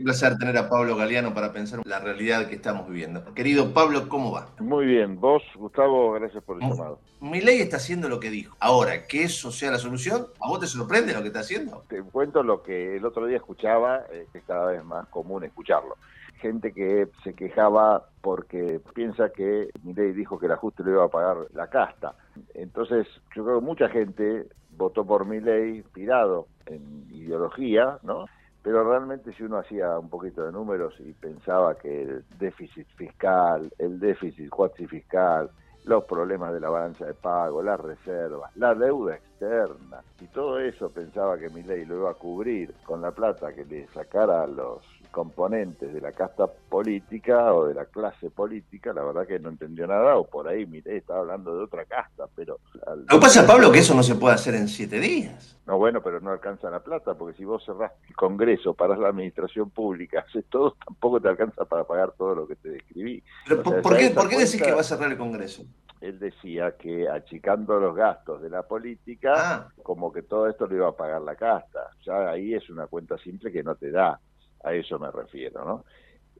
[0.00, 3.22] Un placer tener a Pablo Galeano para pensar la realidad que estamos viviendo.
[3.34, 4.48] Querido Pablo, ¿cómo va?
[4.58, 5.20] Muy bien.
[5.20, 7.00] Vos, Gustavo, gracias por el llamado.
[7.20, 8.56] Mi ley está haciendo lo que dijo.
[8.60, 11.84] Ahora, que eso sea la solución, ¿a vos te sorprende lo que está haciendo?
[11.86, 15.98] Te cuento lo que el otro día escuchaba, eh, es cada vez más común escucharlo.
[16.40, 21.08] Gente que se quejaba porque piensa que ley dijo que el ajuste lo iba a
[21.08, 22.14] pagar la casta.
[22.54, 23.06] Entonces,
[23.36, 24.46] yo creo que mucha gente
[24.78, 28.24] votó por mi ley inspirado en ideología, ¿no?
[28.62, 33.72] Pero realmente si uno hacía un poquito de números y pensaba que el déficit fiscal,
[33.78, 34.50] el déficit
[34.86, 35.50] fiscal,
[35.84, 40.90] los problemas de la balanza de pago, las reservas, la deuda externa, y todo eso
[40.90, 44.46] pensaba que mi ley lo iba a cubrir con la plata que le sacara a
[44.46, 49.48] los componentes de la casta política o de la clase política, la verdad que no
[49.48, 52.58] entendió nada, o por ahí, mire, estaba hablando de otra casta, pero...
[52.86, 55.56] Lo que pasa, Pablo, que eso no se puede hacer en siete días.
[55.66, 59.08] No, bueno, pero no alcanza la plata, porque si vos cerrás el Congreso, parás la
[59.08, 63.22] administración pública, haces todo, tampoco te alcanza para pagar todo lo que te describí.
[63.46, 65.64] Pero, ¿por, qué, ¿por qué decís que va a cerrar el Congreso?
[66.00, 69.68] Él decía que achicando los gastos de la política, ah.
[69.82, 71.90] como que todo esto lo iba a pagar la casta.
[72.04, 74.18] Ya ahí es una cuenta simple que no te da.
[74.64, 75.84] A eso me refiero, ¿no?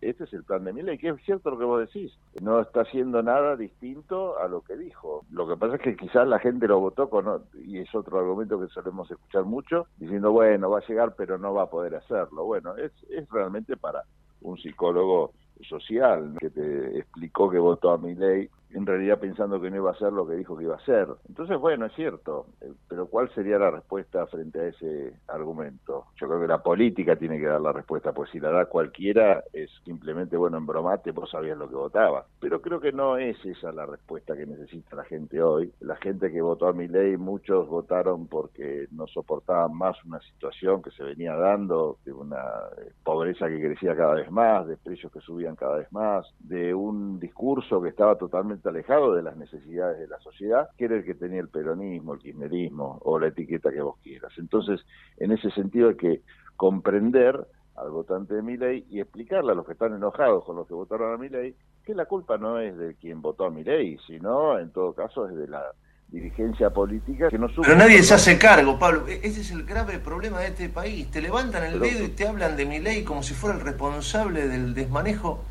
[0.01, 2.13] Este es el plan de Milei, que es cierto lo que vos decís.
[2.41, 5.27] No está haciendo nada distinto a lo que dijo.
[5.31, 8.59] Lo que pasa es que quizás la gente lo votó con, y es otro argumento
[8.59, 12.45] que solemos escuchar mucho, diciendo, bueno, va a llegar, pero no va a poder hacerlo.
[12.47, 14.05] Bueno, es, es realmente para
[14.41, 15.33] un psicólogo
[15.69, 19.91] social que te explicó que votó a mi ley en realidad pensando que no iba
[19.91, 21.09] a ser lo que dijo que iba a ser.
[21.29, 26.07] Entonces, bueno, es cierto, eh, pero ¿cuál sería la respuesta frente a ese argumento?
[26.17, 29.43] Yo creo que la política tiene que dar la respuesta, pues si la da cualquiera
[29.53, 32.27] es simplemente, bueno, en bromate vos sabías lo que votaba.
[32.41, 35.73] Pero creo que no es esa la respuesta que necesita la gente hoy.
[35.81, 40.83] La gente que votó a mi ley, muchos votaron porque no soportaban más una situación
[40.83, 42.41] que se venía dando, de una
[42.79, 46.75] eh, pobreza que crecía cada vez más, de precios que subían cada vez más, de
[46.75, 51.05] un discurso que estaba totalmente alejado de las necesidades de la sociedad, que era el
[51.05, 54.33] que tenía el peronismo, el kirchnerismo o la etiqueta que vos quieras.
[54.39, 54.81] Entonces,
[55.17, 56.21] en ese sentido hay que
[56.57, 60.67] comprender al votante de mi ley y explicarle a los que están enojados con los
[60.67, 61.55] que votaron a mi ley
[61.85, 65.29] que la culpa no es de quien votó a mi ley, sino en todo caso
[65.29, 65.63] es de la
[66.09, 69.07] dirigencia política que no Pero nadie se hace cargo, Pablo.
[69.09, 71.11] E-, ese es el grave problema de este país.
[71.11, 74.49] Te levantan el dedo y te hablan de mi ley como si fuera el responsable
[74.49, 75.43] del desmanejo.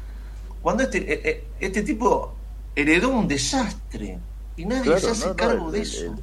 [0.61, 2.35] Cuando este, e-, e-, este tipo
[2.81, 4.19] heredó un desastre
[4.55, 6.15] y nadie se hace cargo de eso.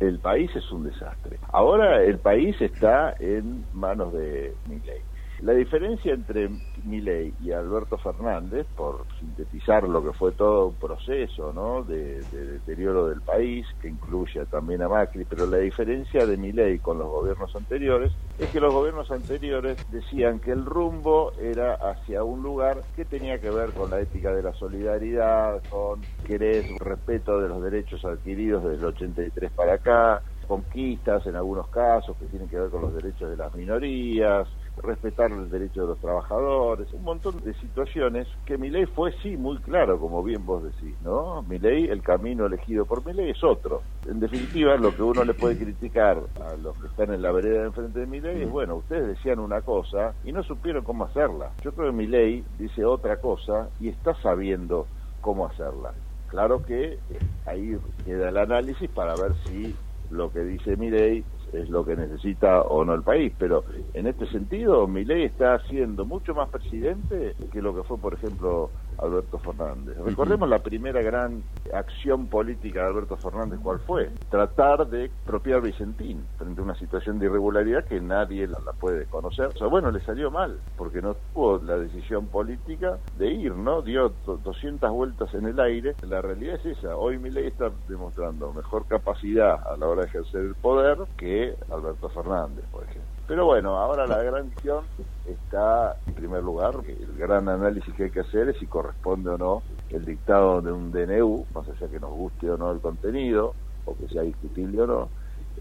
[0.00, 1.38] El, país es un desastre.
[1.52, 5.02] Ahora el país está en manos de Milei.
[5.42, 6.50] La diferencia entre
[6.84, 11.82] Milei y Alberto Fernández, por sintetizar lo que fue todo un proceso ¿no?
[11.82, 16.98] de, deterioro del país, que incluye también a Macri, pero la diferencia de Milei con
[16.98, 22.42] los gobiernos anteriores es que los gobiernos anteriores decían que el rumbo era hacia un
[22.42, 27.48] lugar que tenía que ver con la ética de la solidaridad, con querer respeto de
[27.48, 32.58] los derechos adquiridos desde el 83 para acá, conquistas en algunos casos que tienen que
[32.58, 34.46] ver con los derechos de las minorías,
[34.78, 39.36] respetar el derecho de los trabajadores, un montón de situaciones que mi ley fue sí
[39.36, 41.42] muy claro, como bien vos decís, ¿no?
[41.42, 43.82] Mi ley, el camino elegido por mi ley es otro.
[44.08, 47.60] En definitiva, lo que uno le puede criticar a los que están en la vereda
[47.60, 51.04] de enfrente de mi ley es, bueno, ustedes decían una cosa y no supieron cómo
[51.04, 51.50] hacerla.
[51.62, 54.86] Yo creo que mi ley dice otra cosa y está sabiendo
[55.20, 55.92] cómo hacerla.
[56.28, 56.98] Claro que
[57.46, 59.74] ahí queda el análisis para ver si
[60.10, 64.06] lo que dice mi ley es lo que necesita o no el país, pero en
[64.06, 68.70] este sentido mi ley está siendo mucho más presidente que lo que fue, por ejemplo,
[68.98, 69.96] Alberto Fernández.
[69.98, 74.10] Recordemos la primera gran acción política de Alberto Fernández, ¿cuál fue?
[74.28, 79.46] Tratar de expropiar Vicentín frente a una situación de irregularidad que nadie la, puede conocer.
[79.46, 83.82] O sea, bueno, le salió mal, porque no tuvo la decisión política de ir, ¿no?
[83.82, 85.94] Dio 200 vueltas en el aire.
[86.06, 86.96] La realidad es esa.
[86.96, 91.39] Hoy mi ley está demostrando mejor capacidad a la hora de ejercer el poder que
[91.70, 93.10] Alberto Fernández, por ejemplo.
[93.26, 94.84] Pero bueno, ahora la gran cuestión
[95.24, 99.38] está, en primer lugar, el gran análisis que hay que hacer es si corresponde o
[99.38, 103.54] no el dictado de un DNU, más allá que nos guste o no el contenido,
[103.84, 105.08] o que sea discutible o no,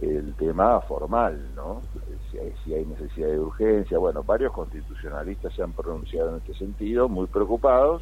[0.01, 1.81] el tema formal, ¿no?
[2.31, 3.97] Si hay, hay necesidad de urgencia.
[3.97, 8.01] Bueno, varios constitucionalistas se han pronunciado en este sentido, muy preocupados,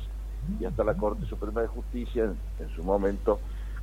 [0.60, 3.40] y hasta la Corte Suprema de Justicia, en su momento,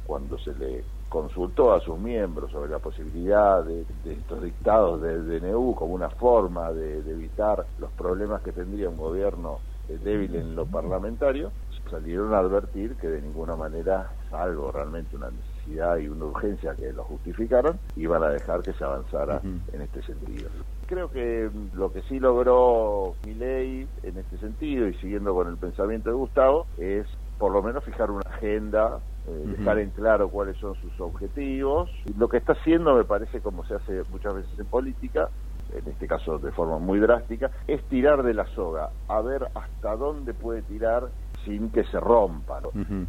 [0.07, 5.75] cuando se le consultó a sus miembros sobre la posibilidad de, estos dictados del DNU
[5.75, 9.59] como una forma de, evitar los problemas que tendría un gobierno
[9.89, 11.53] débil en lo parlamentario,
[11.91, 16.93] salieron a advertir que de ninguna manera, salvo realmente una necesidad y una urgencia que
[16.93, 20.49] lo justificaron, iban a dejar que se avanzara en este sentido.
[20.87, 26.11] Creo que lo que sí logró Milei en este sentido, y siguiendo con el pensamiento
[26.11, 27.07] de Gustavo, es
[27.39, 31.91] por lo menos fijar una agenda, eh, dejar en claro cuáles son sus objetivos.
[32.19, 35.29] Lo que está haciendo, me parece, como se hace muchas veces en política,
[35.73, 39.97] en este caso de forma muy drástica, es tirar de la soga, a ver hasta
[39.97, 41.09] dónde puede tirar
[41.45, 42.61] sin que se rompa.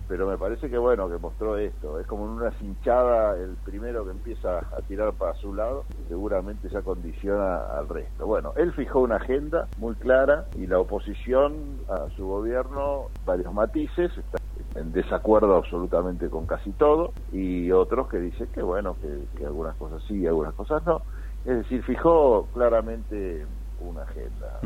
[0.07, 1.99] Pero me parece que bueno, que mostró esto.
[1.99, 6.69] Es como en una cinchada, el primero que empieza a tirar para su lado, seguramente
[6.69, 8.25] ya condiciona al resto.
[8.25, 14.11] Bueno, él fijó una agenda muy clara y la oposición a su gobierno, varios matices,
[14.17, 14.37] está
[14.75, 19.75] en desacuerdo absolutamente con casi todo, y otros que dicen que bueno, que, que algunas
[19.77, 21.01] cosas sí y algunas cosas no.
[21.45, 23.45] Es decir, fijó claramente
[23.79, 24.59] una agenda.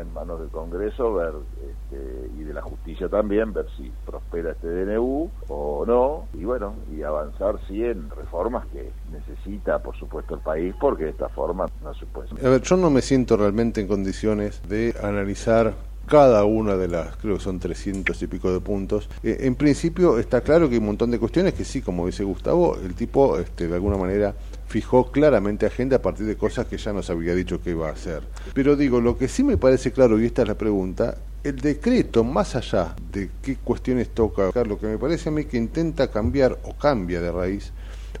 [0.00, 4.68] en manos del Congreso ver este, y de la justicia también, ver si prospera este
[4.68, 10.40] DNU o no, y bueno, y avanzar sí en reformas que necesita, por supuesto, el
[10.40, 12.28] país, porque de esta forma no se puede.
[12.44, 15.74] A ver, yo no me siento realmente en condiciones de analizar
[16.06, 19.08] cada una de las, creo que son 300 y pico de puntos.
[19.22, 22.24] Eh, en principio está claro que hay un montón de cuestiones que sí, como dice
[22.24, 24.34] Gustavo, el tipo este, de alguna manera
[24.66, 27.92] fijó claramente agenda a partir de cosas que ya nos había dicho que iba a
[27.92, 28.22] hacer.
[28.54, 32.24] Pero digo, lo que sí me parece claro, y esta es la pregunta, el decreto,
[32.24, 36.58] más allá de qué cuestiones toca, lo que me parece a mí que intenta cambiar
[36.64, 37.72] o cambia de raíz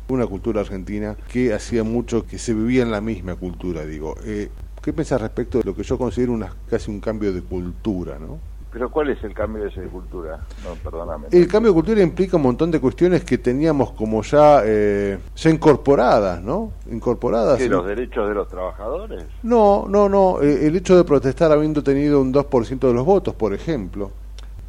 [0.08, 4.16] una cultura argentina que hacía mucho que se vivía en la misma cultura, digo.
[4.24, 4.48] Eh,
[4.82, 8.40] ¿Qué piensas respecto de lo que yo considero una, casi un cambio de cultura, no?
[8.72, 10.40] Pero ¿cuál es el cambio de esa cultura?
[10.64, 11.28] No, perdóname.
[11.30, 15.50] El cambio de cultura implica un montón de cuestiones que teníamos como ya, eh, ya
[15.50, 16.72] incorporadas, ¿no?
[16.90, 17.60] Incorporadas.
[17.60, 19.24] ¿Y los derechos de los trabajadores?
[19.42, 20.40] No, no, no.
[20.40, 24.10] Eh, el hecho de protestar habiendo tenido un 2% de los votos, por ejemplo.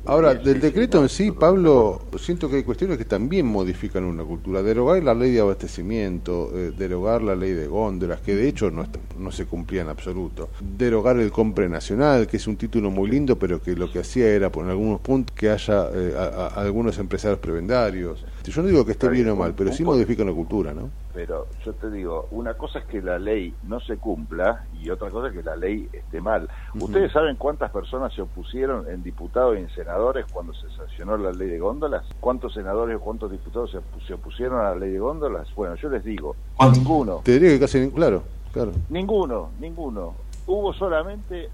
[0.06, 4.62] Ahora, del decreto en sí, Pablo, siento que hay cuestiones que también modifican una cultura.
[4.62, 8.86] Derogar la ley de abastecimiento, eh, derogar la ley de góndolas, que de hecho no,
[9.18, 10.50] no se cumplía en absoluto.
[10.60, 14.28] Derogar el compre nacional, que es un título muy lindo, pero que lo que hacía
[14.28, 16.14] era, por algunos puntos, que haya eh,
[16.56, 18.26] algunos empresarios prebendarios.
[18.44, 20.90] Yo no digo que esté bien o mal, pero sí modifican la cultura, ¿no?
[21.14, 25.12] Pero yo te digo, una cosa es que la ley no se cumpla y otra
[25.12, 26.50] cosa es que la ley esté mal.
[26.74, 31.32] ¿Ustedes saben cuántas personas se opusieron en diputados y en senadores cuando se sancionó la
[31.32, 32.04] ley de góndolas?
[32.20, 33.72] ¿Cuántos senadores o cuántos diputados
[34.08, 35.54] se, opusieron a la ley de góndolas?
[35.56, 36.36] Bueno, yo les digo,
[36.74, 37.22] ninguno.
[37.24, 38.72] Te diría que casi, claro, claro.
[38.90, 40.16] Ninguno, ninguno.
[40.48, 41.50] Hubo solamente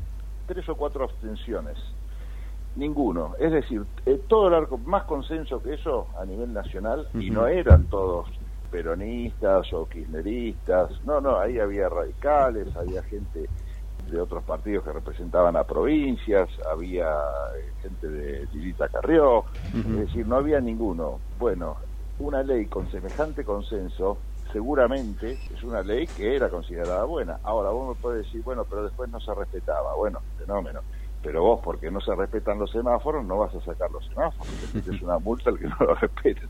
[0.48, 1.78] tres o cuatro abstenciones.
[2.78, 3.36] Ninguno.
[3.40, 7.48] Es decir, eh, todo el arco, más consenso que eso a nivel nacional, y no
[7.48, 8.30] eran todos
[8.70, 13.50] peronistas o kirchneristas, no, no, ahí había radicales, había gente
[14.10, 17.10] de otros partidos que representaban a provincias, había
[17.58, 21.20] eh, gente de Lilita Carrió, es decir, no había ninguno.
[21.38, 21.78] Bueno,
[22.20, 24.18] una ley con semejante consenso
[24.52, 27.40] seguramente es una ley que era considerada buena.
[27.44, 29.96] Ahora vos me podés decir, bueno, pero después no se respetaba.
[29.96, 30.82] Bueno, fenómeno.
[31.22, 34.54] Pero vos, porque no se respetan los semáforos, no vas a sacar los semáforos.
[34.76, 36.42] Es una multa el que no lo respete.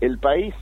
[0.00, 0.54] El país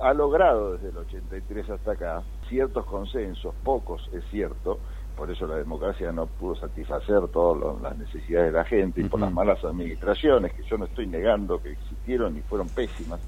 [0.00, 4.80] ha logrado desde el 83 hasta acá ciertos consensos, pocos es cierto,
[5.16, 9.20] por eso la democracia no pudo satisfacer todas las necesidades de la gente y por
[9.20, 13.20] las malas administraciones, que yo no estoy negando que existieron y fueron pésimas.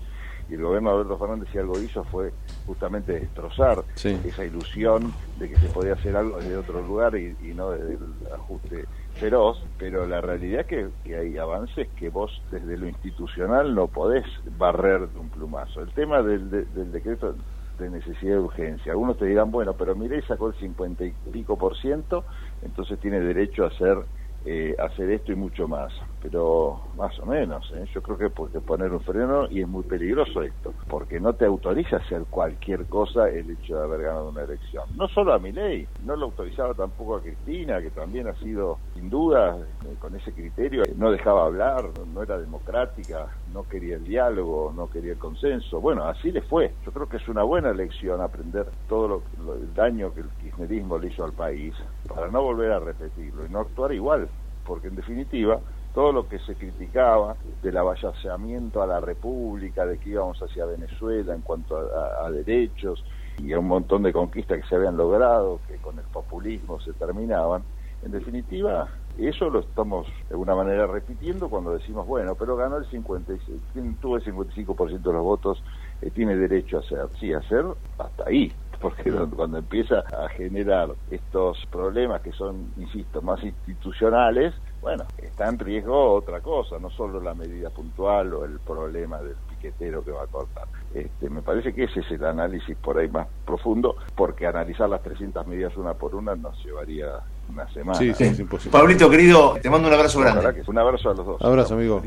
[0.49, 2.33] Y el gobierno de Alberto Fernández si algo hizo fue
[2.67, 7.55] justamente destrozar esa ilusión de que se podía hacer algo desde otro lugar y, y
[7.55, 12.43] no desde el ajuste feroz, pero la realidad es que, que, hay avances que vos
[12.51, 14.25] desde lo institucional no podés
[14.59, 15.81] barrer de un plumazo.
[15.83, 17.35] El tema del, del decreto
[17.79, 18.93] de necesidad de urgencia.
[18.93, 22.25] Algunos te dirán, bueno, pero mire, sacó el 50 y pico por ciento,
[22.63, 23.99] entonces tiene derecho a hacer,
[24.45, 25.93] eh, hacer esto y mucho más
[26.25, 27.71] pero más o menos.
[27.75, 27.85] ¿eh?
[27.93, 31.45] Yo creo que puede poner un freno y es muy peligroso esto, porque no te
[31.45, 34.85] autoriza hacer cualquier cosa el hecho de haber ganado una elección.
[34.97, 38.79] No solo a mi ley, no lo autorizaba tampoco a Cristina, que también ha sido,
[38.95, 44.05] sin duda, eh, con ese criterio, no dejaba hablar, no era democrática, no quería el
[44.05, 45.79] diálogo, no quería el consenso.
[45.79, 46.73] Bueno, así le fue.
[46.87, 50.97] Yo creo que es una buena lección aprender todo lo, el daño que el kirchnerismo
[50.97, 51.75] le hizo al país
[52.09, 54.27] para no volver a repetirlo y no actuar igual,
[54.65, 55.61] porque en definitiva
[55.95, 61.35] todo lo que se criticaba del avallaseamiento a la República, de que íbamos hacia Venezuela
[61.35, 63.03] en cuanto a, derechos
[63.39, 66.93] y a un montón de conquistas que se habían logrado, que con el populismo se
[66.95, 67.63] terminaban,
[68.03, 72.87] en definitiva, eso lo estamos de alguna manera repitiendo cuando decimos, bueno, pero ganó el
[72.87, 73.61] 56,
[74.01, 75.63] tuvo el 55% de los votos,
[76.03, 77.09] eh, tiene derecho a hacer.
[77.19, 77.65] Sí, a hacer
[77.99, 84.53] hasta ahí, porque cuando empieza a generar estos problemas que son, insisto, más institucionales,
[84.85, 89.35] bueno, está en riesgo otra cosa, no solo la medida puntual o el problema del
[89.49, 90.65] piquetero que va a cortar.
[90.93, 95.03] Este, me parece que ese es el análisis por ahí más profundo, porque analizar las
[95.03, 97.99] 300 medidas una por una nos llevaría una semana.
[97.99, 98.79] Sí, sí, es imposible.
[98.79, 100.63] Pablito, querido, te mando un abrazo grande.
[100.67, 101.41] Un abrazo a los dos.
[101.41, 102.03] Abrazo, amigo.